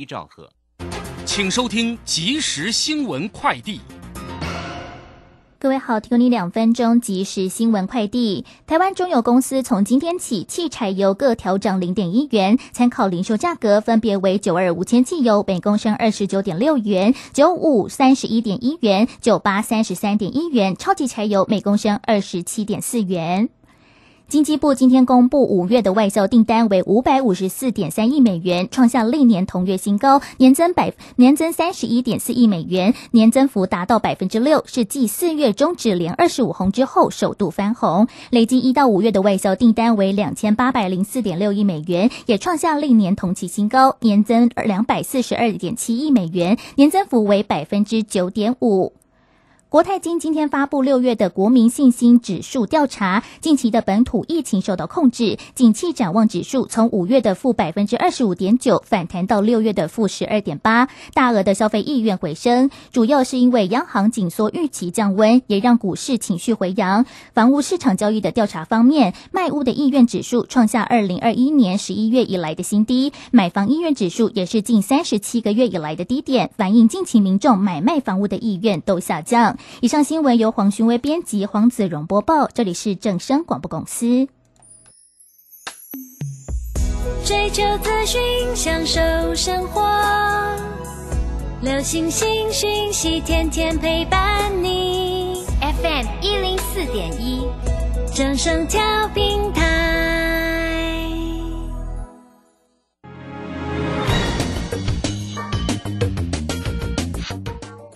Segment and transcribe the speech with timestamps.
[0.00, 0.48] 一兆赫，
[1.26, 3.78] 请收听即时新闻快递。
[5.58, 8.46] 各位好，提供你两分钟即时新闻快递。
[8.66, 23.50] 台湾中油公司从今天起，汽柴油各调整零点一元，参考零售价格分别为九二五千汽油每公升二十九点六元，九五三十一点一元，九八三十三点一元，超级柴油每公升二十七点四元。
[24.30, 38.06] 经济部今天公布五月的外销订单为五百五十四点三亿美元，创下历年同月新高，年增百年增三十一点四亿美元，年增幅达到百分之六，是继四月中止连二十五红之后首度翻红。
[38.30, 48.92] 累计一到五月的外销订单为两千八百零四点六亿美元，也创下历年同期新高，年增两百四十二点七亿美元，年增幅为百分之九点五。
[49.70, 67.06] 国泰金今天发布六月的国民信心指数调查，近期的本土疫情受到控制，景气展望指数从五月的负百分之二十五点九反弹到六月的负十二点八，大额的消费意愿回升，主要是因为央行紧缩预期降温，也让股市情绪回扬。
[67.32, 79.56] 房屋市场交易的调查方面，卖屋的意愿指数创下二零二一年十一月以来的新低，买房意愿指数也是近三十七个月以来的低点，反映近期民众买卖房屋的意愿都下降。
[79.80, 82.48] 以上新闻由黄勋威编辑，黄子荣播报。
[82.48, 84.28] 这里是正声广播公司。
[87.24, 88.20] 追求资讯，
[88.54, 89.00] 享受
[89.34, 89.82] 生活，
[91.62, 95.44] 流星星讯息，天天陪伴你。
[95.60, 97.46] FM 一零四点一，
[98.14, 98.80] 正声调
[99.14, 100.49] 平台。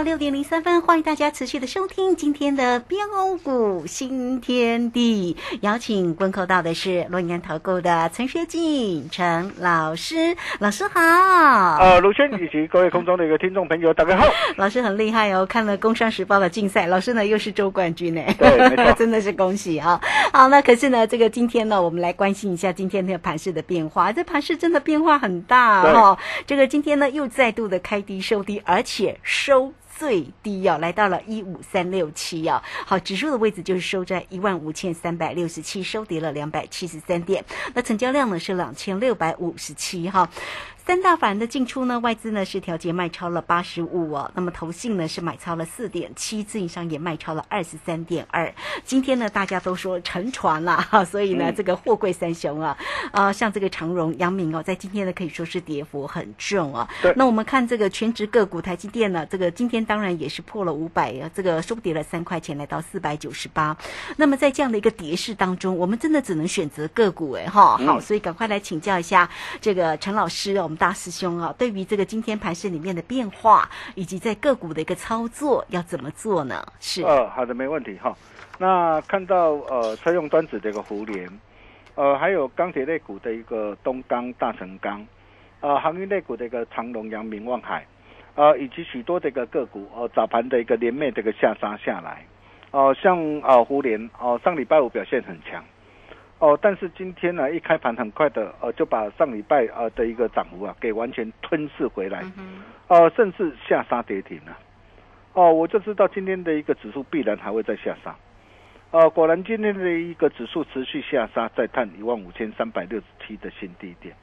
[0.00, 2.98] 了六点零三分，欢迎大家持续的收听今天的标
[3.42, 5.36] 股新天地。
[5.60, 11.00] 邀请观看到的是洛阳投顾的陈学进陈老师，老师好。
[11.80, 14.24] 呃，卢轩以及各位空中的一个听众朋友，大家好。
[14.56, 18.22] 老师很厉害哦，看了《工商时报》的竞赛，老师呢又是周冠军呢，
[18.96, 20.00] 真的是恭喜啊！
[20.32, 24.10] 好，那可是呢，这个今天呢，我们来关心一下今天那个盘势的变化。
[24.10, 29.74] 这盘势真的变化很大对哈、这个今天呢又再度的开低收低，而且收。
[30.00, 37.44] 最低哦，来到了一五三六七哦，好，指数的位置就是收在一万五千三百六十七，收跌了两百七十三点。
[37.74, 40.26] 那成交量呢是两千六百五十七哈。
[40.90, 48.52] 三大法人的进出呢，外资呢是调节卖超了八十五哦，那么投信呢是买超了四点七，自营商也卖超了二十三点二。
[48.84, 52.76] 今天呢，大家都说沉船了，哈， 所以呢，这个货柜三雄啊，
[53.12, 56.90] 啊、像这个长荣、阳明哦，在今天呢可以说是跌幅很重啊。
[57.00, 63.76] 对那我们看这个全职个股，台积电呢，这个今天当然也是破了五百啊，这个收跌了三块钱，来到四百九十八。
[64.16, 69.30] 那么在这样的一个跌势当中，我们真的只能选择个股哎哈，好，所以赶快来请教一下
[69.60, 76.64] 这个陈老师，我们大师兄啊，对于这个今天盘市里面的变化，以及在个股的一个操作要怎么做呢？
[76.80, 78.16] 是，呃，好的，没问题哈。
[78.58, 81.28] 那看到呃车用端子的一个胡联，
[81.96, 85.06] 呃，还有钢铁类股的一个东钢、大成钢，
[85.60, 87.86] 呃，航运类股的一个长隆、阳明、望海，
[88.34, 92.24] 呃，以及许多的一个个股，呃，早盘的一个连袂的一个下杀下来，
[92.70, 95.62] 哦、像呃胡联，哦、上礼拜五表现很强，
[96.40, 102.24] 哦、但是今天呢，一开盘很快的，呃，就把上礼拜呃的一个涨幅啊，给完全吞噬回来，
[102.88, 104.56] 呃，甚至下杀跌停了。
[105.34, 108.16] 哦，我就知道今天的一个指数必然还会再下杀。
[108.90, 114.14] 呃，果然今天的一个指数持续下杀，再探一万五千三百六十七的新低点。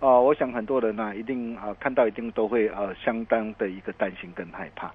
[0.00, 4.92] 哦，我想很多人呢、一定啊、看到一定都会呃相当的一个担心跟害怕。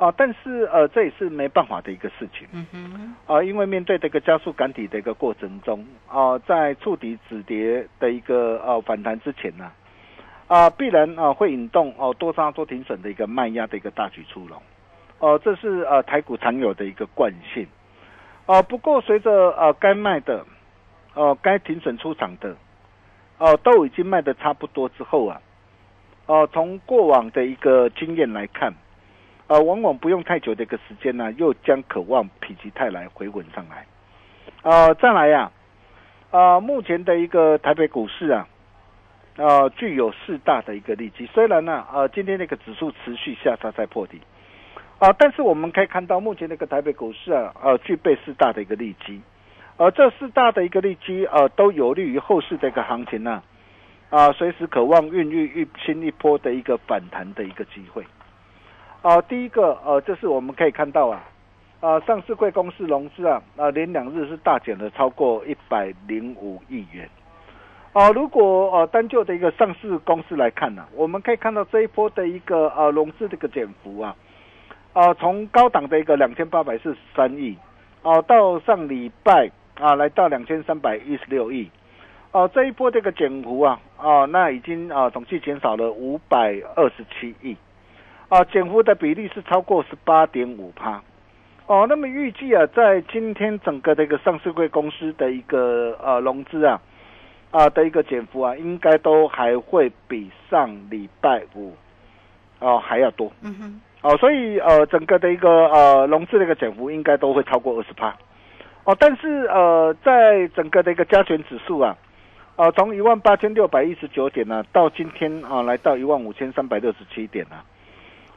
[0.00, 2.48] 啊，但是呃，这也是没办法的一个事情。
[2.52, 9.70] 嗯哼，啊，因为面对这个加速赶底的一个过程中，啊，在触底止跌的一个呃反弹之前呢、
[10.46, 14.58] 啊，必然啊会引动哦多杀多停损的一个卖压的一个大举出笼，
[15.18, 17.66] 哦、这是呃台股常有的一个惯性，
[18.46, 20.46] 哦、不过随着呃该卖的，
[21.12, 22.56] 哦、该停损出场的，
[23.36, 25.42] 哦、都已经卖的差不多之后啊，
[26.24, 28.72] 哦、从过往的一个经验来看。
[29.50, 33.84] 呃，往往不用太久的一个时间呢，又将渴望否极泰来回稳上来。
[34.62, 35.50] 呃，再来呀、
[36.30, 38.46] 呃，目前的一个台北股市啊，
[39.36, 41.26] 呃，具有四大的一个利基。
[41.26, 44.20] 虽然呢，呃，今天那个指数持续下杀在破底，
[45.00, 49.20] 啊、但是我们可以看到，目前那个台北股市啊，呃，具备四大的一个利基，
[49.78, 53.42] 而这四大的一个利基，呃，都有利于后市的一个行情呢、
[54.10, 58.04] 啊，随时渴望孕育一新一波的一个反弹的一个机会。
[59.02, 61.24] 啊、第一个呃，就是我们可以看到啊，
[61.80, 67.08] 啊、上市贵公司融资啊，啊、连两日是大减了超过一百零五亿元。
[67.94, 74.14] 啊、如果呃单就的一个上市公司来看呢、我们可以看到这一波的一个呃融资这个减幅啊，
[74.92, 77.56] 啊、从高档的一个两千八百四十三亿，
[78.02, 81.70] 哦、到上礼拜啊来到两千三百一十六亿，
[82.32, 87.56] 哦、这一波这个减幅啊，哦、那已经啊、总计减少了五百二十七亿。
[88.30, 91.02] 啊，减幅的比例是超过十八点五趴。
[91.66, 96.80] 哦，那么预计啊，在今天整个的一个上市贵公司的一个呃融资啊
[97.50, 101.74] 啊的一个减幅啊，应该都还会比上礼拜五
[102.60, 103.30] 哦还要多。
[103.42, 108.16] 嗯哼，哦，所以呃，整个的一个呃融资的一个减幅应该都会超过二十趴。
[108.84, 111.96] 哦，但是呃，在整个的一个加权指数啊，
[112.56, 117.62] 呃，从一万八千六百一十九点呢、到今天啊、来到一万五千三百六十七点啊，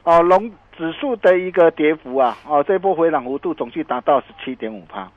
[0.04, 5.10] 哦、龙指数的一个跌幅啊，哦、这一波回档幅度总计达到十七点五趴。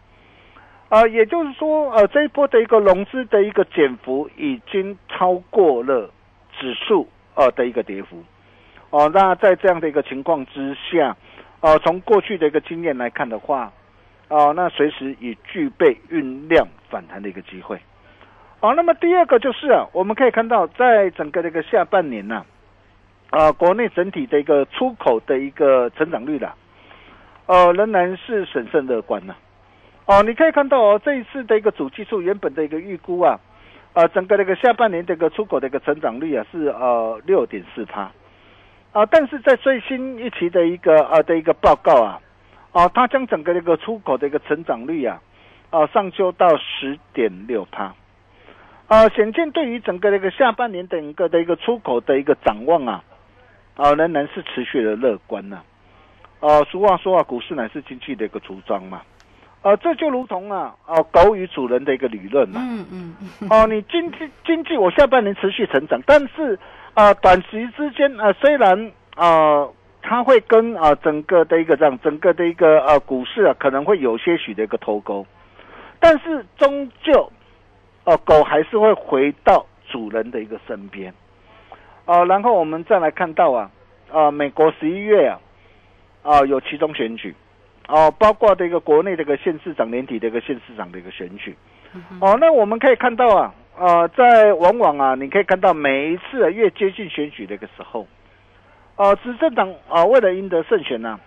[0.90, 6.10] 啊，也就是说，呃，这一波的一个融资的一个减幅已经超过了
[6.58, 7.06] 指数
[7.36, 8.24] 呃的一个跌幅。
[8.90, 11.18] 哦，那在这样的一个情况之下，
[11.60, 13.70] 呃，从过去的一个经验来看的话，
[14.30, 17.78] 哦、那随时也具备酝酿反弹的一个机会。
[18.62, 22.46] 哦，那么第二个就是啊，我们可以看到，在整个这个下半年呢、啊，
[23.58, 26.56] 国内整体的一个出口的一个成长率啦，
[27.46, 29.36] 呃，仍然是审慎乐观呐、
[30.06, 33.40] 哦，你可以看到哦，这一次的一个主技术原本的一个预估啊，
[33.94, 38.10] 呃，整个这个下半年这个出口的一个成长率啊是呃六点四趴，
[38.94, 42.22] 啊，但是在最新一期的一个呃的一个报告啊，
[42.72, 45.22] 啊，它将整个这个出口的一个成长率啊，
[45.70, 47.94] 啊上修到十点六帕，
[48.88, 53.04] 啊，显见对于整个这个下半年整个的一个出口的一个展望啊，
[53.78, 55.62] 啊仍然是持续的乐观呐、
[56.42, 59.02] 啊，俗话说啊，股市乃是经济的一个橱窗嘛。
[59.64, 62.62] 呃，这就如同啊，哦、狗与主人的一个理论嘛。
[62.64, 66.58] 嗯嗯嗯，哦，你经济经济我下半年持续成长，但是
[66.94, 69.68] 啊、短期之间啊、虽然啊、
[70.02, 75.26] 它会跟啊、整个的一个这样整个的一个呃股市啊可能会有些许的一个脱钩，
[76.00, 77.32] 但是终究
[78.06, 81.14] 哦、狗还是会回到主人的一个身边。
[82.08, 83.70] 哦、然后我们再来看到啊
[84.12, 85.40] 啊、美国十一月啊
[86.24, 87.36] 啊、有其中选举。
[87.90, 91.56] 哦，包括这个国内这个县市长年底的一个县市长的一个选举，
[92.20, 98.06] 哦，那我们可以看到啊，呃，在往往啊，你可以看到每一次、啊、越接近选举的一个时候，
[98.98, 101.18] 呃，执政党啊、为了赢得胜选呢、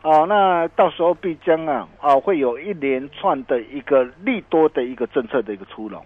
[0.00, 6.02] 啊，那到时候必将啊啊会有一连串的一个利多的一个政策的一个出笼，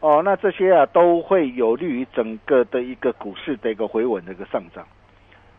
[0.00, 4.86] 哦，那这些啊都会有利于整个的一个股市的一个回稳的一个上涨，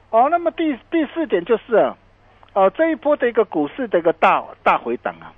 [0.09, 1.95] 哦，那么第第四点就是啊。
[2.53, 5.31] 哦，这一波的一个股市的一个大大回档啊，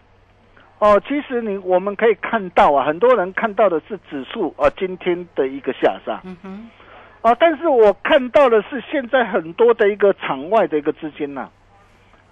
[0.79, 6.69] 哦，其实你我们可以看到啊，很多人看到的是指数啊今天的一个下杀，嗯哼，
[7.21, 11.49] 啊，但是我看到的是现在很多的一个场外的一个资金呐、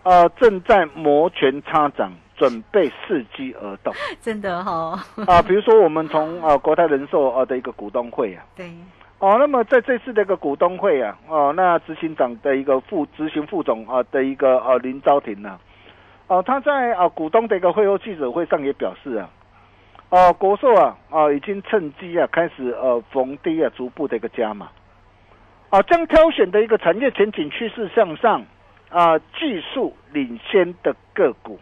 [0.04, 3.94] 啊，正在摩拳擦掌，准备伺机而动。
[4.22, 8.72] 真的哈、啊，比如说我们从啊国泰人寿啊的一个股东会啊，对，
[9.20, 15.60] 哦，那么在这次的一个股东会啊，哦，那执行长的一个副执行副总啊的一个呃林昭廷呐、
[16.28, 19.30] 哦，他在啊股东的一个会后记者会上也表示啊，
[20.10, 24.70] 哦，国寿啊啊已经趁机啊开始呃逢低啊逐步的一个加码，
[25.70, 28.46] 啊将挑选的一个产业前景趋势向上
[28.90, 31.60] 啊技术领先的个股。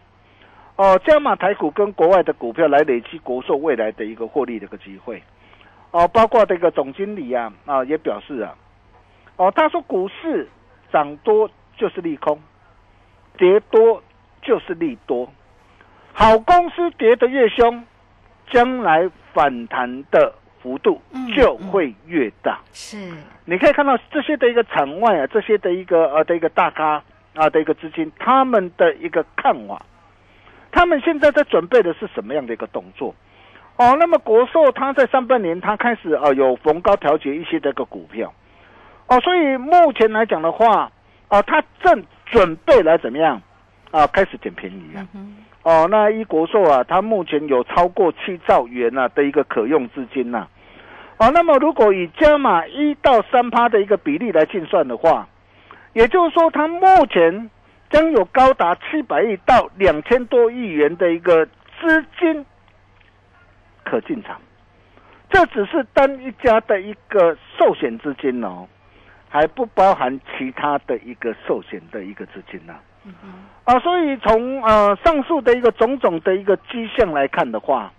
[0.78, 5.20] 哦，加码台股跟国外的股票来累积国寿未来的一个获利的一个机会。
[5.90, 8.54] 哦，包括这个总经理啊啊也表示啊，
[9.34, 10.48] 哦，他说股市
[10.92, 12.38] 涨多就是利空，
[13.36, 14.00] 跌多
[14.40, 15.28] 就是利多，
[16.12, 17.84] 好公司跌得越凶，
[18.48, 20.32] 将来反弹的
[20.62, 21.02] 幅度
[21.34, 22.60] 就会越大。
[22.72, 23.12] 是，
[23.46, 27.02] 你可以看到这些的一个场外啊，这些的一个呃的一个大咖
[27.34, 29.84] 啊的一个资金，他们的一个看法，
[30.70, 33.14] 他们现在在准备的是什么样的一个动作？
[33.76, 38.32] 哦，那么国寿它在上半年它开始啊有逢高调节一些这个股票，
[39.06, 40.90] 哦，所以目前来讲的话，
[41.28, 43.40] 啊，它正准备来怎么样
[43.92, 45.06] 啊开始捡便宜啊？
[45.62, 50.48] 哦，那一国寿啊，它目前有超过七兆元啊的一个可用资金呐。
[51.18, 55.28] 哦，那么如果以加码一到三趴的一个比例来计算的话，
[55.92, 57.50] 也就是说，它目前
[57.90, 61.46] 将有高达七百亿到两千多亿元的一个
[61.80, 62.44] 资金。
[63.84, 64.38] 可进场，
[65.30, 68.66] 这只是单一家的一个寿险资金哦，
[69.30, 72.74] 还不包含其他的一个寿险的一个资金呢。
[73.64, 77.90] 啊，所以从呃上述的一个种种的一个迹象来看的话，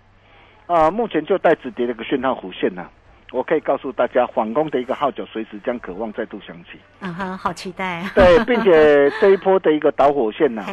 [0.66, 2.88] 啊，目前就带止跌的一个讯号弧线呢，
[3.32, 6.78] 我可以告诉大家，反攻的一个号角随时将渴望再度响起。
[7.00, 8.02] 嗯哼，好期待。
[8.14, 10.64] 对，并且 这一波的一个导火线呢，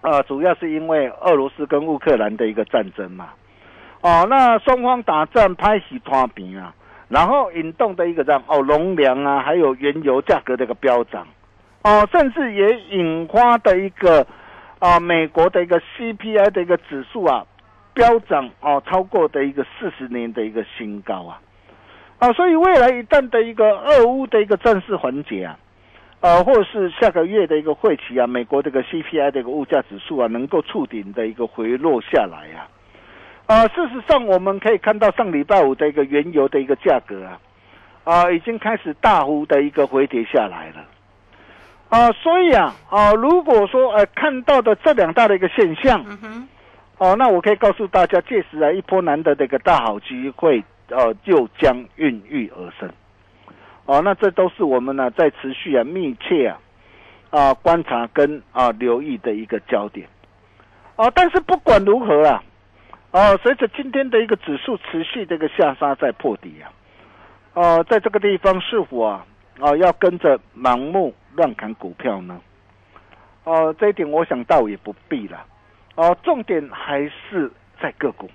[0.00, 3.28] 啊，主要是因为俄罗斯跟乌克兰的一个战争嘛。
[4.00, 6.72] 哦，那双方打战拍起拖平啊，
[7.08, 11.26] 然后引动的一个这样哦，农粮啊，还有原油价格的一个飙涨，
[11.82, 14.24] 哦，甚至也引发的一个
[14.78, 17.44] 啊，美国的一个 CPI 的一个指数啊，
[17.92, 21.40] 飙涨哦，超过的一个四十年的一个新高啊，
[22.18, 25.58] 啊，所以未来一旦的一个俄乌的一个战事环节啊，
[26.20, 32.66] 呃，或者是下个月的一个会期啊，美国这个 CPI 的一个物价指数啊，能够触顶的一个回落下来啊。
[33.46, 37.38] 啊，事实上我们可以看到上礼拜五的一个原油的一个价格啊，
[38.04, 40.84] 啊，已经开始大幅的一个回跌下来了。
[41.88, 46.04] 啊，所以啊，啊，如果说呃看到的这两大的一个现象，
[46.98, 52.90] 哦，那我可以告诉大家，届时啊一波难得的一个大好机会，呃，就将孕育而生。
[53.86, 56.60] 哦，那这都是我们呢在持续啊密切啊
[57.30, 60.08] 啊观察跟啊留意的一个焦点。
[60.96, 62.42] 哦，但是不管如何啊。
[63.10, 66.68] 哦，随着今天的一个指数持续这个下杀在破底啊，
[67.54, 69.24] 哦，在这个地方是否啊，
[69.60, 72.38] 啊要跟着盲目乱砍股票呢？
[73.44, 75.42] 哦，这一点我想倒也不必了。
[75.94, 78.28] 哦，重点还是在个股。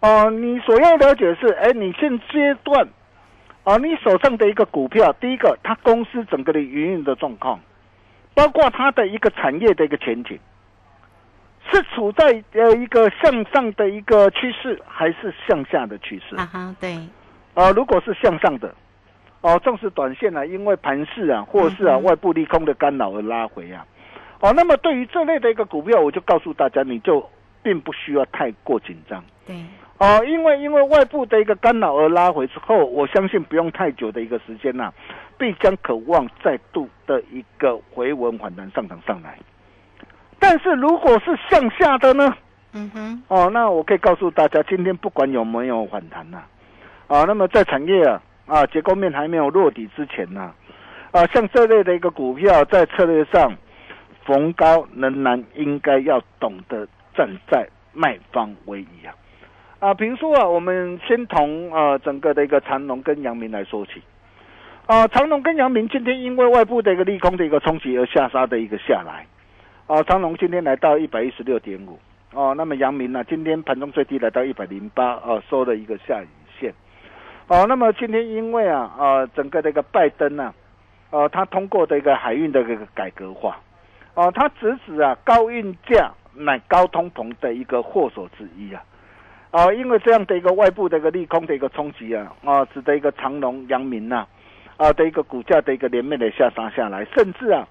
[0.00, 2.88] 哦，你所要了解的是，哎，你现阶段，
[3.64, 7.58] 啊，你手上的一个股票，第一个，它公司整个的营运的状况，
[8.34, 10.38] 包括它的一个产业的一个前景。
[11.70, 16.34] 是处在呃一个向上的一个趋势，还是向下的趋势？
[16.36, 16.96] 啊哈，对。
[17.52, 18.74] 呃，如果是向上的，
[19.42, 23.84] 哦，正是短线呢，因为盘势啊，或是啊外部利空的干扰而拉回啊。
[24.40, 27.28] 哦，那么对于这类的一个股票，我就告诉大家，你就
[27.62, 29.22] 并不需要太过紧张。
[29.44, 29.56] 对。
[29.98, 34.92] 哦，因为因为外部的一个干扰而拉回之后，我相信不用太久的一个时间呐，
[35.36, 39.36] 必将渴望再度的一个回稳反弹上涨上来。
[40.38, 42.32] 但是如果是向下的呢？
[42.74, 46.42] 嗯哼，哦，那我可以告诉大家，今天不管有没有反弹呐，
[47.08, 50.52] 啊，那么在产业啊啊结构面还没有落底之前呢，
[51.10, 53.52] 啊，像这类的一个股票，在策略上
[54.24, 56.86] 逢高仍然应该要懂得
[57.16, 59.10] 站在卖方为宜啊，
[59.80, 64.02] 啊，比如说啊，我们先从啊整个的一个长隆跟阳明来说起，
[64.86, 69.24] 啊，长隆跟阳明今天因为外部的一个利空的一个冲击而下杀的一个下来。
[69.86, 71.98] 哦，长隆今天来到一百一十六点五，
[72.34, 76.74] 哦，那么阳明呢，今天盘中最低来到一百零八，哦，收了一个下影线，
[77.46, 80.52] 哦，那么今天因为啊，呃，整个这个拜登呢，
[81.10, 83.58] 呃，他通过的一个海运的这个改革化，
[84.14, 88.82] 哦，他直指啊高运价乃高通膨的一个祸首之一啊，
[89.50, 94.26] 啊，因为这样的一个外部的一个利空的一个冲击啊，啊，使得一个长隆、阳明呐，
[94.76, 97.66] 啊的一个股价的一个连绵的下杀下来，甚至啊。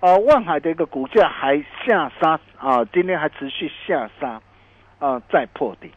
[0.00, 4.40] 啊，万海的一个股价还下杀啊，今天还持续下杀
[5.00, 5.90] 啊，再破底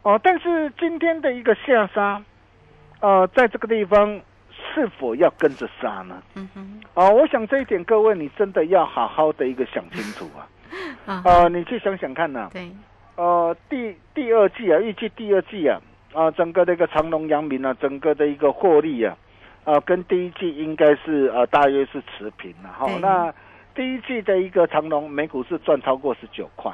[0.00, 0.18] 哦。
[0.22, 2.22] 但是今天的一个下杀，
[3.00, 4.18] 呃，在这个地方
[4.74, 6.22] 是否要跟着杀呢？
[6.34, 6.80] 嗯哼。
[6.94, 10.48] 啊，我想这一点各位你真的要好好的一个想清楚啊。
[11.22, 11.46] 啊。
[11.48, 12.48] 你去想想看呐。
[12.54, 12.72] 对。
[13.16, 15.80] 呃，第第二季啊，预计第二季啊，
[16.12, 19.16] 啊，整个这个长隆、阳明啊，整个的一个获利啊。
[19.64, 22.86] 啊，跟第一季应该是呃，大约是持平了哈。
[23.00, 23.34] 那
[23.74, 26.72] 第一季的一个长隆每股是赚超过十九块，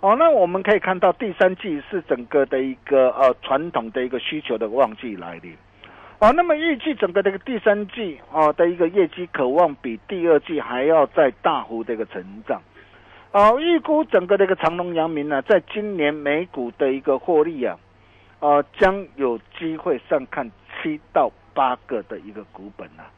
[0.00, 5.54] 哦，那我们可以看到第三季是整个的一个呃传统的一个需求的旺季来临。
[6.20, 12.62] 哦，那么预计整个这个第三季哦的一个业绩渴望比第二季还要再大幅的一个成长。
[13.32, 17.78] 哦，预估整个这个长隆、阳明呢，在今年美股的一个获利啊，
[18.40, 20.50] 呃，将有机会上看
[20.82, 23.08] 七到八个的一个股本啊。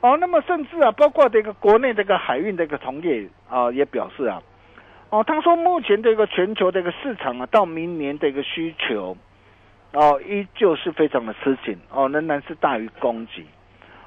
[0.00, 4.42] 哦，那么甚至啊，包括这个国内这个海运的一个同业啊，也表示啊，
[5.10, 9.16] 哦，他说目前这个全球这个市场啊，到明年的一个需求。
[9.94, 13.44] 哦，依旧是非常的吃紧哦，仍然是大于供给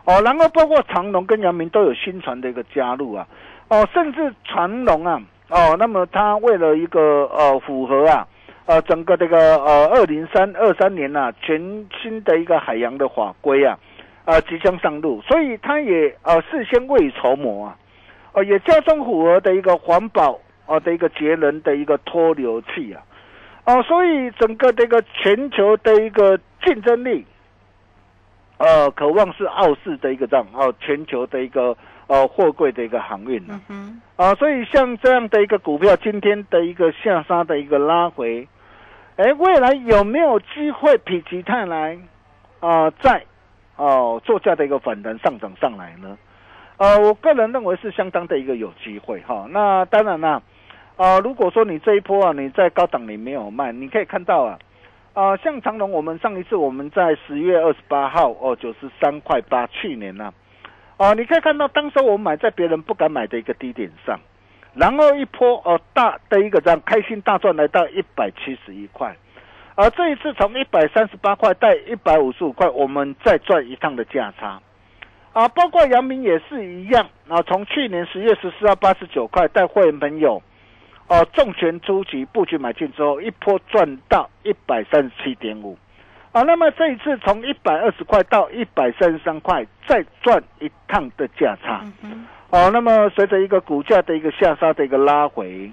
[0.06, 0.20] 哦。
[0.24, 3.28] 然后包括长隆跟阳明都有新船的一个加入啊，
[3.68, 8.28] 哦，甚至长隆啊，哦，那么它为了一个呃符合啊，
[8.66, 11.60] 呃整个这个呃二零三二三年呐全
[12.02, 13.78] 新的一个海洋的法规啊，
[14.26, 17.78] 啊即将上路，所以它也呃事先未雨绸缪啊，
[18.34, 23.04] 哦也加装符合的一个环保啊的一个节能的一个脱硫器啊。
[23.66, 27.26] 哦，所以整个这个全球的一个竞争力，
[28.58, 31.76] 呃，渴望是傲视的一个这样哦，全球的一个
[32.08, 33.60] 呃货柜的一个航运呢，
[34.16, 38.48] 啊，所以像这样的一个股票，今天的一个下杀的一个拉回，
[39.18, 41.98] 哎，未来有没有机会否极泰来
[42.60, 43.24] 啊，在
[43.76, 46.18] 哦作价的一个反弹上涨上来呢？
[46.78, 49.48] 呃，我个人认为是相当的一个有机会哈。
[49.50, 50.42] 那当然啦。
[50.98, 54.58] 啊，如果说你这一波啊，你在高档你没有卖，你可以看到啊，
[55.14, 60.34] 啊，像长隆，我们上一次我们在十月二十八号哦，九十三块八，去年呢，啊，
[60.98, 64.20] 啊你可以看到当时我买在别人不敢买的一个低点上，
[64.74, 69.16] 然后一波哦大的一个这样开心大赚来到一百七十一块，
[69.76, 74.62] 而这一次从一百三十八块到一百五十五块，我们再赚一趟的价差，
[75.34, 80.42] 啊，包括杨明也是一样，啊，从去年十月十四号八十九块带会员朋友。
[81.08, 85.78] 哦，重拳出击布局买进之后，一波赚到一百三十七点五，
[86.36, 91.82] 啊，那么这一次从一百二十块到一百三十三块，再赚一趟的价差，
[92.50, 95.72] 哦，那么随着一个股价的一个下杀的一个拉回，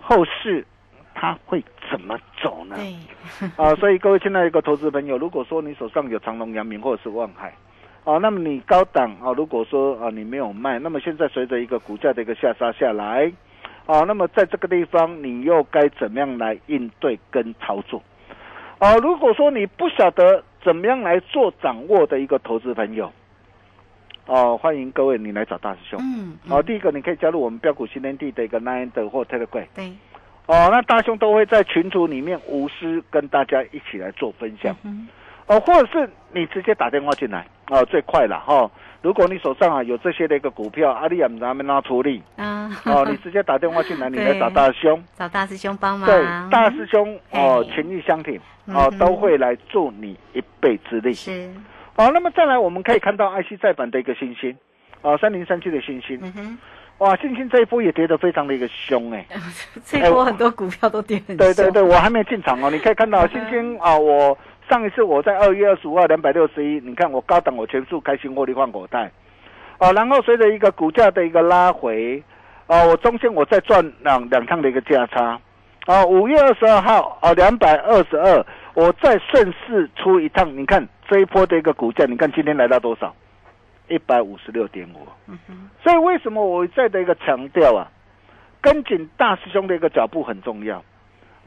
[0.00, 0.66] 后市
[1.14, 2.74] 它会怎么走呢？
[3.56, 7.54] 啊，所以各位亲爱的一个投资朋友，如果说你手上有长隆、阳明或者是望海，
[8.02, 13.32] 啊，那么你高档啊，如果说啊你没有卖，那么现在随着一个股价的一个下杀下来。
[13.86, 18.02] 啊，那么在这个地方，你又该怎么样来应对跟操作？
[18.82, 23.12] 啊，如果说你不晓得怎么样来做掌握的一个投资朋友，
[24.26, 26.00] 哦，欢迎各位你来找大师兄。
[26.02, 26.36] 嗯。
[26.48, 29.68] 哦，第一个你可以加入我们标股新天地的一个 Nine 的或 Telegram。
[29.72, 29.92] 对。
[30.46, 34.74] 哦，那大兄都会在群组里面无私跟大家一起来做分享。
[34.82, 35.06] 嗯。
[35.46, 38.68] 哦，或者是你直接打电话进来，哦，最快了哈。
[39.02, 46.08] 如果你手上啊有这些的一个股票，阿里亚咱们拿处理啊，哦，你直接打电话进来， 你来找大师兄，找大师兄帮忙。
[46.08, 51.12] 对，大师兄哦，情义相挺哦，都会来助你一臂之力。
[51.12, 51.50] 是，
[51.96, 54.56] 哦，那么再来，我们可以看到 IC 再版的一个星星，
[55.02, 56.20] 哦，三零三七的星星，
[56.98, 59.26] 哇，星星这一波也跌得非常的一个凶哎，
[59.84, 64.38] 这一波很多股票都跌很对对对，我还没进场哦，你可以看到星星啊，我。
[64.72, 69.12] 上一次我在二月二十五号两百六十一，你看我高档我全数开新获利换股袋，
[69.76, 72.22] 啊，然后随着一个股价的一个拉回，
[72.66, 75.38] 啊，我中间我再赚两两趟的一个价差，
[75.84, 83.14] 啊，五月二十二号啊两百二十二，我再顺势出一趟，你看这一波的一个股价，你看今天来到多少？
[83.88, 85.06] 一百五十六点五。
[85.82, 87.86] 所以为什么我再的一个强调啊，
[88.62, 90.82] 跟紧大师兄的一个脚步很重要，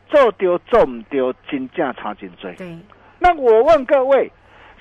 [0.10, 2.54] 做丢做唔丢，金价差金追。
[2.54, 2.78] 对。
[3.26, 4.32] 那我问各位，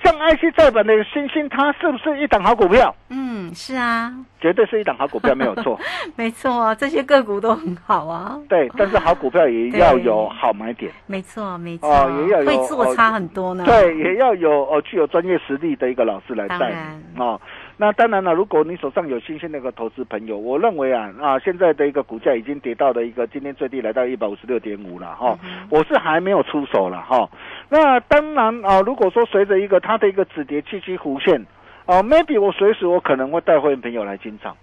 [0.03, 2.95] 像 IC 再版的星星，它是不是一档好股票？
[3.09, 5.79] 嗯，是啊，绝对是一档好股票，没有错。
[6.15, 8.39] 没错，这些个股都很好啊。
[8.47, 10.91] 对，但是好股票也要有好买点。
[11.07, 11.89] 没错，没错。
[11.89, 13.63] 哦，也要有会做差很多呢。
[13.65, 17.39] 对，也要有哦，具有专业实力的一个老师来带你啊。
[17.77, 25.37] 那当然了，如果你手上有新鲜的一个投资朋友，我认为啊啊，现在的一个股价已经跌到了一个今天最低来到一百五十六点五了哈，
[25.69, 27.27] 我是还没有出手了哈。
[27.69, 31.45] 那当然啊，如果说随着一个它的一个止跌契机弧线，
[31.85, 34.55] 啊，maybe 我随时我可能会带会员朋友来进场，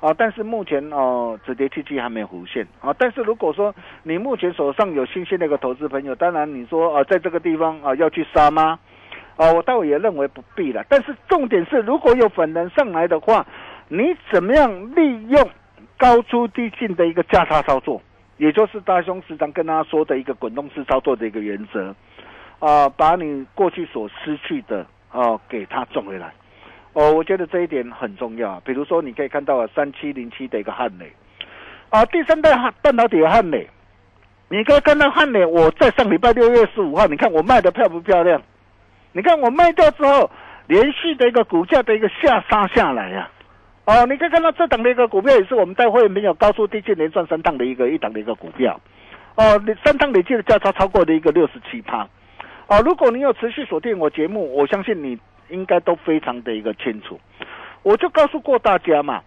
[0.00, 2.94] 啊，但是目前哦止跌契机还没有弧线啊。
[2.98, 8.78] 但是如果说你目前手上有新鲜的一个投资朋友，当然你说啊，在这个地方啊要去杀吗？
[9.36, 10.84] 啊，我倒也认为不必了。
[10.88, 13.46] 但是重点是，如果有粉能上来的话，
[13.86, 15.50] 你怎么样利用
[15.96, 18.02] 高出低进的一个价差操作，
[18.36, 21.94] 也就是大兄时常跟大家说的一个滚动式操作的一个原则，
[22.58, 26.32] 啊，把你过去所失去的啊给他赚回来。
[26.94, 28.60] 哦，我觉得这一点很重要。
[28.64, 31.12] 比如说，你可以看到三七零七的一个汉磊，
[31.90, 32.50] 啊，第三代
[32.82, 33.68] 半导体的汉磊，
[34.48, 38.42] 你可以看到汉磊，我在上礼拜六月十五号，你看我卖的漂不漂亮？
[39.12, 40.30] 你看我卖掉之后，
[40.66, 43.30] 连续的一个股价的一个下杀下来呀、
[43.84, 48.80] 哦，你可以看到这档的一个股票也是我们带会员朋友高速低进连赚三趟的一个一档的一个股票，
[49.36, 52.06] 哦，三趟累计的价差超过的一个六十七趴，
[52.68, 57.18] 哦，如果你有持续锁定我节目，我相信你应该都非常的一个清楚，
[57.82, 59.20] 我就告诉过大家嘛，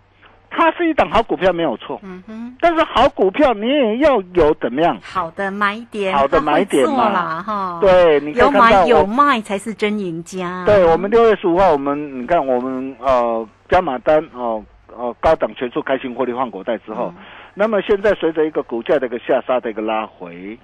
[0.50, 4.96] 它是一档好股票没有错，嗯哼，但是好股票你也要有怎么样？
[5.02, 7.42] 好的买点，好的买点嘛。
[7.42, 10.64] 哈，，对，有买有卖才是真赢家。
[10.66, 14.64] 对，我们六月十五号，我们你看我们呃加码单哦
[14.96, 17.24] 呃高档全数开心获利换股袋之后，嗯。
[17.54, 20.58] 那么现在随着一个股价的一个下杀的一个拉回，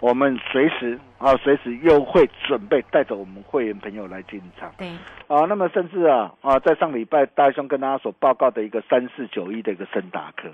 [0.00, 4.88] 我们随时啊随时又会准备带着我们会员朋友来进场对，
[5.26, 10.48] 啊，那么甚至啊啊在上礼拜大兄跟大家所报告的一个三四九一的一个森达科，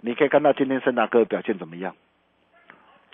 [0.00, 1.94] 你可以看到今天森达科的表现怎么样？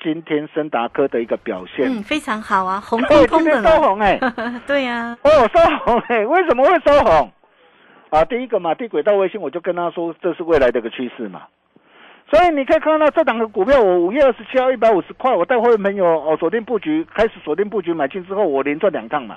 [0.03, 3.87] 今天森达科的一个表现，嗯，非常好啊， 红对，彤彤的今天收呢。
[3.87, 4.21] 红哎、
[4.67, 7.31] 对呀，哦，收红哎、为什么会收红？
[8.09, 11.43] 啊，第一个嘛，低轨道卫星，我就跟他说这是未来的一个趋势嘛。
[12.31, 19.37] 所以你可以看到这两个股票，我五月二十七号一百五十块，我带会员朋友哦锁定布局，开始锁定布局买进之后，我连赚两趟嘛。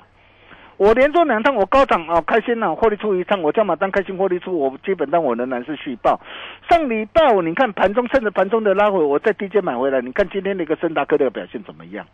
[0.76, 6.20] 我连赚两趟，我高涨啊，开心了、获利出一趟，我加码单开心获利出，我基本上我仍然是续报。
[6.68, 12.06] 上礼拜五你看盘中趁着盘中的拉回，我在低阶买回来，你看今天那个森达科的表现怎么样？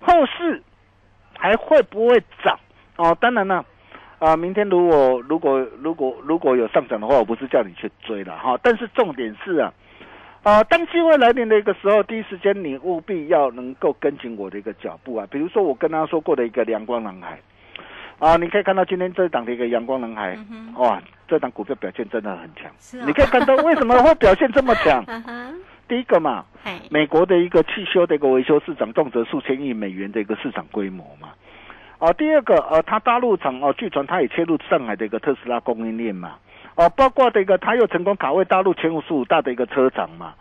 [0.00, 0.62] 后市
[1.38, 2.58] 还会不会涨？
[2.96, 3.64] 哦，当然了。
[4.18, 9.72] 啊，明天如果如果如果如果有上涨的话，我不是叫你去追了哈，但是重点是啊，
[10.42, 15.26] 啊，当机会来临的一个时候，第一时间你务必要能够跟紧我的一个脚步啊。
[15.30, 17.38] 比如说我跟他说过的一个阳光蓝海，
[18.18, 20.38] 啊，你可以看到今天这档的一个阳光蓝海，
[20.76, 20.98] 哇，
[21.28, 22.72] 这档股票表现真的很强。
[23.06, 25.04] 你可以看到为什么会表现这么强？
[25.86, 31.30] 第一个嘛，嘿，美国的一个汽修的一个维修市场，动辄数千亿美元的一个市场规模嘛。
[31.98, 36.36] 啊，第二个，呃，它大陆厂哦，据传它也切入上海的一个特斯拉供应链嘛。
[36.80, 40.32] 哦，包括这个他又成功卡位大陆前五十五大的一个车长嘛。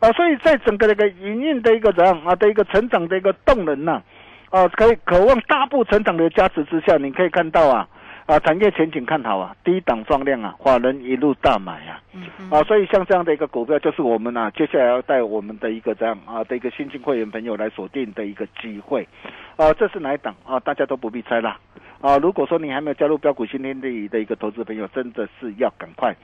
[0.00, 4.02] 啊，所以在整个这个营运的一个人啊的一个成长的一个动能呐、
[4.48, 7.86] 啊，可以渴望大步成长的加持之下，你可以看到啊，
[8.26, 12.00] 啊，产业前景看好啊，低档放量啊，法人一路大买啊。
[12.12, 19.06] 嗯，啊，所以像这样的一个股票，就是我们啊接下来要带我们的一个这样啊的一个新进会员朋友来锁定的一个机会，
[19.56, 20.60] 啊，这是哪一档啊？
[20.60, 21.58] 大家都不必猜啦。
[22.00, 26.14] 啊，如果说你还没有加入标股新天地的一个投资朋友，真的是要赶快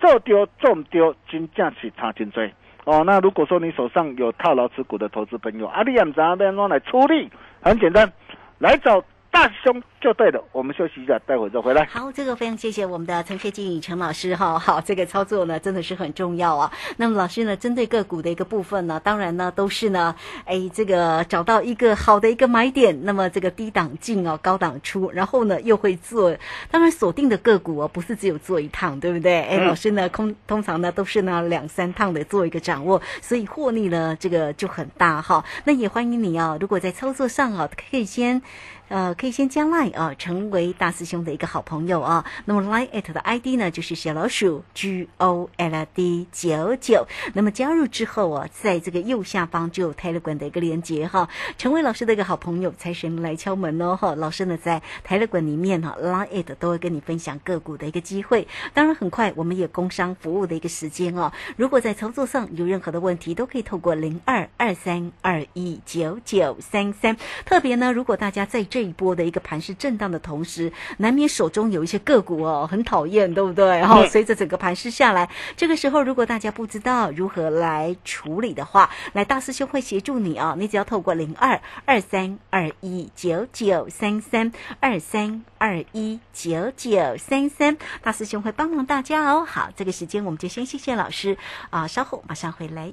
[0.00, 2.52] 做丢做唔丢，金价是差金追
[2.84, 3.02] 哦。
[3.04, 7.28] 那如果说你手上有套牢持股的投资朋友，阿里亚怎样怎样来出力？
[7.60, 8.12] 很简单，
[8.58, 9.02] 来找
[9.34, 10.40] 大师兄就对了。
[10.52, 11.84] 我们休息一下，待会儿再回来。
[11.86, 14.56] 好，这个非常谢谢我们的陈学静陈老师哈。
[14.60, 16.70] 好，这个操作呢真的是很重要啊。
[16.98, 26.32] 那么老师呢，针对个股的一个部分呢，当然呢都是呢，哎，这个找到一个好的一个买点，那么这个低档进哦，高档出，然后呢又会做，
[26.70, 29.42] 当然锁定的个股哦，不是只有做一趟，对不对？
[29.42, 35.44] 哎，嗯老师呢，空通常呢都是呢两三趟的做一个掌握，所以获利呢这个就很大哈。
[35.64, 38.40] 那也欢迎你啊，如果在操作上啊，可以先。
[38.88, 42.24] 呃，可以先加 Line 啊，成为大师兄的一个好朋友啊。
[42.44, 47.06] 那么 Line at 的 ID 呢，就是小老鼠 G O L D 九九。
[47.32, 54.14] 那么加入之后啊，在这个右下方就有 Telegram 的一个连接哈，成为老师的一个好朋友，财神来敲门哦哈。
[54.14, 58.46] 老师呢在 Telegram 里面哈，Line at 都会跟你分享个股的一个机会。
[58.74, 61.32] 当然，很快我们也工商服务的一个时间哦。
[61.56, 67.16] 如果在操作上有任何的问题，都可以透过零二二三二一九九三三。
[67.44, 73.80] 特别呢，如果大家在这一波的一个盘势震荡的同时，难免手中有一些个股哦，很讨厌，对不对？
[73.84, 89.44] 哈、嗯随着整个盘势下来，这个时候如果大家不知道如何来处理的话，来大师兄会协助你哦、你只要透过零二二三二一九九三三二三二一九九三三，大师兄会帮忙大家哦。
[89.48, 91.38] 好，这个时间我们就先谢谢老师
[91.70, 92.92] 啊、稍后马上回来。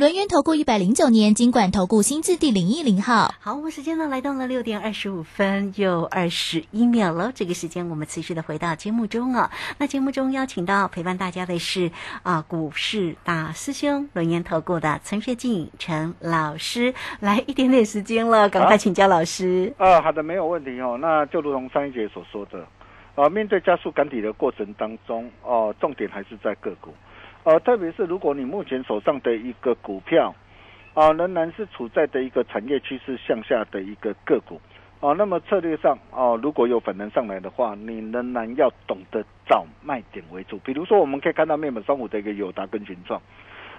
[0.00, 3.34] 轮源投顾一百零九年金管投顾新字第零一零号。
[3.38, 7.30] 好，我们时间呢来到了六点二十五分又二十一秒了。
[7.34, 9.50] 这个时间我们持续的回到节目中啊。
[9.76, 11.90] 那节目中邀请到陪伴大家的是
[12.22, 19.70] 啊股市大师兄轮源投顾的陈学进陈老师，来一点点时间了，赶快请教老师。
[19.76, 20.96] 啊，好的，没有问题哦。
[20.98, 22.66] 那就如同上一节所说的，
[23.16, 26.90] 啊，面对加速赶底的过程当中，哦、重点还是在个股。
[27.44, 30.34] 呃，特别是如果你目前手上的一个股票，
[30.92, 34.60] 啊、仍然是处在的一个产业趋势向下的一个个股，
[35.00, 40.58] 哦、那么策略上，哦、如果有反弹上来的话，你仍然要懂得找卖点为主。
[40.58, 43.22] 比如说，我们可以看到面板双虎的一个友达跟群创，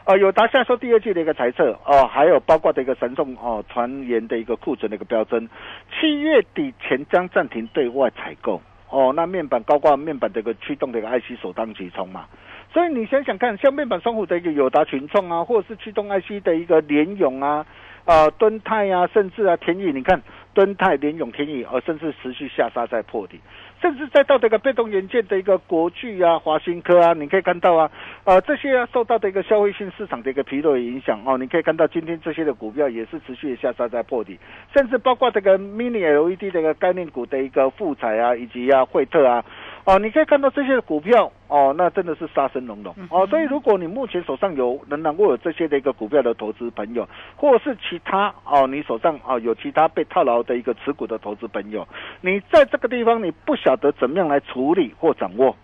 [0.05, 5.47] 呃，友达下收第二季的一个财测，哦、还有包括的一个神送哦传言的一个库存的一个标增，
[5.91, 8.59] 七月底前将暂停对外采购。
[8.89, 12.25] 哦，那面板高挂面板的一个驱动的一个 IC 首当其冲嘛，
[12.73, 17.65] 所以你想想看，像面板双虎的一个友达群创啊，或者是驱动 IC 的一个联咏啊，
[18.05, 20.21] 啊、敦泰啊，甚至啊天宇，你看
[20.53, 23.41] 敦泰、联咏、天宇，呃，甚至持续下杀在破底，
[23.81, 27.91] 甚至再到这个被动元件的一个国巨啊、华新科啊，你可以看到啊，
[28.23, 34.39] 呃，这些啊受到的一个消费性市场的一个疲弱影响哦，你可以看到今天这些的股票也是持续的下杀在破底，
[34.73, 39.43] 甚至包括这个 mini LED 的一个概念股的一个富彩啊，以及啊惠特啊。
[39.83, 43.25] 哦，你可以看到这些股票哦，那真的是杀声隆隆哦。
[43.27, 51.87] 所以，如果你目前手上有仍然握有这些的一个股票的投资朋友，或者是其他哦，你手上哦有其他被套牢的一个持股的投资朋友，
[52.21, 55.55] 你在这个地方你不晓得怎么样来处理或掌握，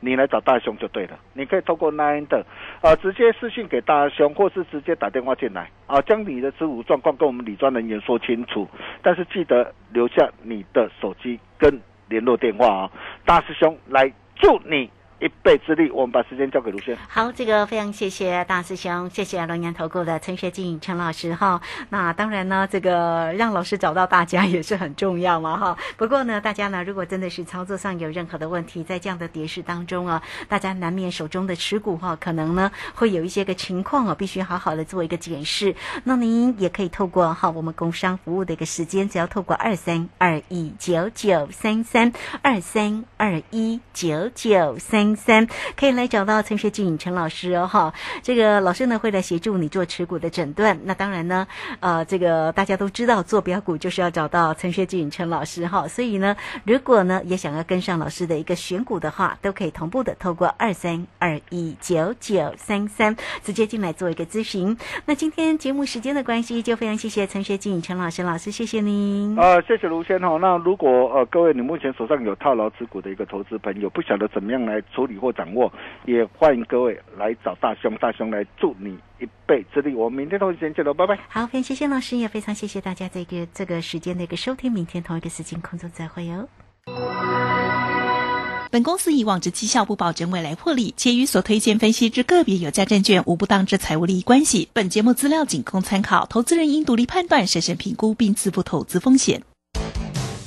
[0.00, 1.16] 你来找大兄就对了。
[1.32, 2.44] 你可以透过 Nine 的
[2.82, 8.68] 啊，直接私信给大兄，或是直接打电话进来啊，将你的持股状况跟我们理专人员说清楚。
[9.00, 11.80] 但是记得留下你的手机跟
[12.14, 12.90] 联络电话啊、
[13.24, 14.88] 大师兄来祝你
[15.24, 15.90] 一臂之力。
[15.90, 16.96] 我们把时间交给卢轩。
[17.08, 21.60] 好，这个非常谢谢大师兄，谢谢龙岩投顾的陈学进陈老师哈。
[21.88, 25.78] 那当然呢，这个让老师找到大家也是很重要嘛哈。
[25.96, 35.74] 不过呢，大家呢，如果真的是操作上有任何的问题，在这样的跌势当中啊，大家难免手中的持股哈，可能呢会有一些个情况啊，必须好好的做一个检视。
[36.04, 45.46] 那您也可以透过哈我们工商服务的一个时间，只要透过二三二一九九三三二三二一九九三三，
[45.76, 47.92] 可以来找到陈学进陈老师哦哈。
[48.22, 50.78] 这个老师呢会来协助你做持股的诊断。
[50.84, 51.46] 那当然呢，
[51.80, 55.86] 呃，这个大家都知道做标股就是要找到陈学进陈老师哈。
[55.88, 64.76] 所以呢，如果呢也想要跟上老师的一个选股的话，都可以同步的透过二三二一九九三三直接进来做一个咨询。
[65.06, 69.36] 那今天节目时间的关系，就非常谢谢陈学进陈老师老师，谢谢您。
[69.36, 70.38] 呃，谢谢卢先哈。
[70.40, 75.72] 那如果呃各位你目前手上有套牢持股的一个投资朋友，不晓得怎么样来处理或掌握，
[76.06, 79.94] 也欢迎各位来找大兄，大兄来助你一臂之力。
[79.94, 81.18] 我们明天同一时间见喽，拜拜。
[81.28, 86.48] 好，非常谢谢老师，也非常谢谢大家这个这个时间的一个收听，明天同一个时间空中再会哦。
[88.70, 94.68] 本公司以往之绩效不保证未来获利，且与所推荐分析之个别有价证券无不当之财务利益关系。
[94.72, 99.42] 本节目资料仅供参考，投资人应独立判断、审慎评估并自负投资风险。